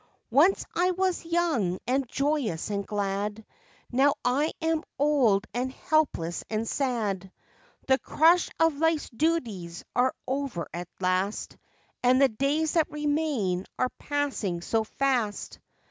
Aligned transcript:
"Once 0.31 0.65
I 0.73 0.89
was 0.89 1.25
young 1.25 1.77
and 1.85 2.07
joyous 2.09 2.71
and 2.71 2.87
glad, 2.87 3.45
Now 3.91 4.15
I 4.25 4.51
am 4.59 4.81
old 4.97 5.45
and 5.53 5.71
helpless 5.73 6.43
and 6.49 6.67
sad, 6.67 7.31
The 7.87 7.99
crush 7.99 8.49
of 8.59 8.77
life's 8.77 9.11
duties 9.11 9.83
are 9.95 10.15
over 10.25 10.67
at 10.73 10.87
last, 10.99 11.55
And 12.01 12.19
the 12.19 12.29
days 12.29 12.71
that 12.71 12.89
remain 12.91 13.67
are 13.77 13.89
passing 13.99 14.61
so 14.61 14.85
fast. 14.85 15.59